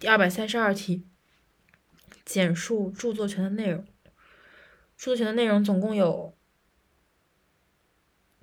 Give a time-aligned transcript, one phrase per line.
[0.00, 1.04] 第二百三十二题，
[2.24, 3.84] 简述著作权的内容。
[4.96, 6.34] 著作权的内容总共有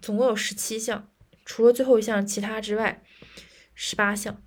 [0.00, 1.10] 总共有十七项，
[1.44, 3.02] 除了最后一项其他之外，
[3.74, 4.42] 十八项。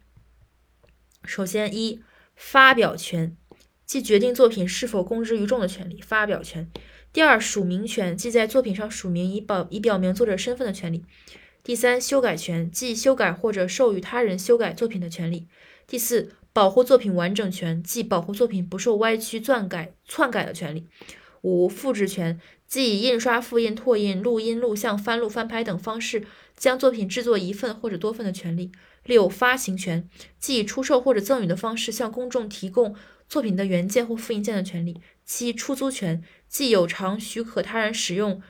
[1.23, 2.01] 首先，一
[2.35, 3.37] 发表权，
[3.85, 6.71] 即决定作品是否公之于众的权利，发表权。
[7.13, 11.05] 第二，署名权，即在作品上署名以表以表明作者身份的权利。
[11.61, 15.47] 第三，修改权，即修改或者授予他人修改作品的权利。
[15.85, 20.87] 第四，保护作品完整权，即保护作品不受歪曲、篡改、篡改的权利。
[21.41, 28.71] 五、复制权，即以印刷、复印、拓印、录音、录像、翻录、翻拍等方式将作品制作一份或者多份的权利。
[29.03, 30.07] 六、发行权，
[30.39, 32.95] 即以出售或者赠与的方式向公众提供
[33.27, 35.01] 作品的原件或复印件的权利。
[35.25, 38.41] 七、出租权，即有偿许可他人使用、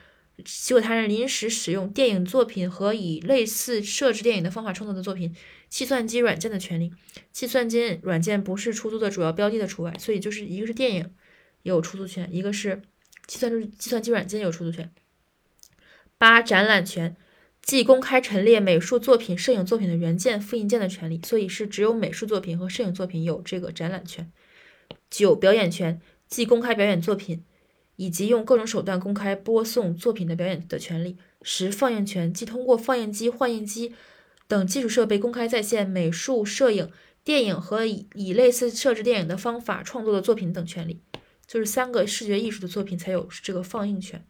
[0.44, 5.36] 许可他人临时使用电影作品和以类似设置电影的方法创作的作品、
[5.70, 6.92] 计算机软件的权利。
[7.32, 11.14] 计算机软件不是出租的主要标的的除外，所以就是一个是电影
[11.64, 12.82] 有出租权，一个是
[13.28, 14.92] 计算计算机软件有出租权。
[16.18, 17.16] 八、展览权。
[17.62, 24.32] 即公开陈列美术作品、摄影作品的原件、复印件的权利，所以是只有美术作品和摄影作品有这个展览权。
[25.10, 27.44] 九、表演权，即公开表演作品
[27.96, 31.18] 以及用各种手段公开播送作品的表演的权利。
[31.42, 33.94] 十、放映权，即通过放映机、幻影机
[34.48, 36.90] 等技术设备公开在线美术、摄影、
[37.24, 41.02] 电影和以以类似设置电影的方法创作的作品等权利，
[41.46, 44.26] 就是三个视觉艺术的作品才有这个放映权。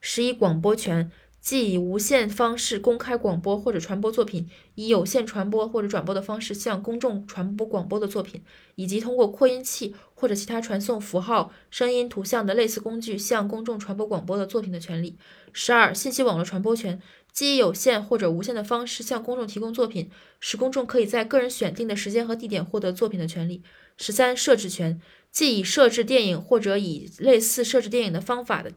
[0.00, 1.10] 十一、广播权。
[1.44, 8.42] 即以无线方式公开广播或者传播作品，以有线传播或者转播的方式向公众传播广播的作品，
[8.76, 15.18] 以及通过扩音器或者其他传送符号、声音、图像的类似工具向公众传播广播的作品的权利。
[15.52, 16.98] 十二、信息网络传播权，
[17.30, 23.62] 即以有线或者无线的方式向公众提供作品，使公众可以在个人选定的时间和地点获得作品的权利。
[23.98, 24.98] 十三、设置权，
[25.30, 28.72] 即以设置电影或者以类似设置电影的方法的。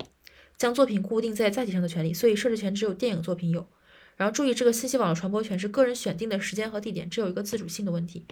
[0.58, 3.68] 将作品固定在载体上的权利，所以设置权只有电影作品有。
[4.16, 8.26] 然后注意，这个信息网络传播权是个人选定的时间和地点，这有一个自主性的问题。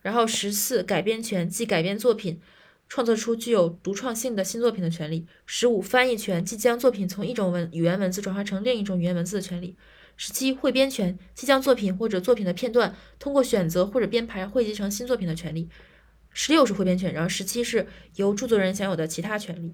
[0.00, 2.40] 然后十四，改编权即改编作品，
[2.88, 5.26] 创作出具有独创性的新作品的权利。
[5.44, 9.76] 十五，翻译权即将作品从一种文语言文字转化成另一种语言文字的权利。
[10.16, 15.68] 十七，汇编权即将作品或者作品的片段通过选择或者编排汇集成新作品的权利。
[16.32, 19.72] 十六是汇编权，然后十七是由著作人享有的其他权利。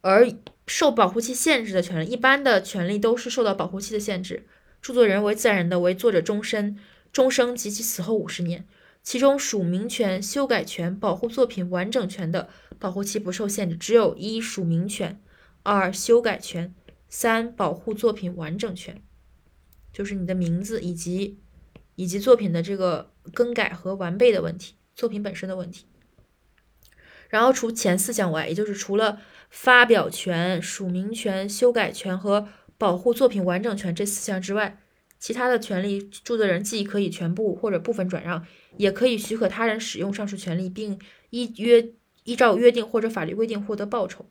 [0.00, 0.30] 而
[0.66, 4.46] 受保护期限制的权利，一般的权利都是受到保护期的限制。
[4.80, 6.78] 著作人为自然人的，为作者终身、
[7.12, 8.66] 终生及其死后五十年。
[9.02, 12.48] 其中署名权、修改权、保护作品完整权的
[12.78, 15.18] 保护期不受限制，只有一署名权、
[15.62, 16.74] 二修改权、
[17.08, 19.00] 三保护作品完整权，
[19.92, 21.38] 就是你的名字以及
[21.94, 25.86] 以及作品的这个更改和完备的问题，作品本身的问题。
[27.28, 34.80] 然后除前四项外，也就是除了发表权、署名权、修改权和保护作品完整权这四项之外，
[35.18, 38.46] 其他的权利，著作人既可以全部或者部分转让，
[38.76, 40.98] 也可以许可他人使用上述权利，并
[41.30, 41.92] 依约
[42.24, 44.30] 依照约定或者法律规定获得报酬。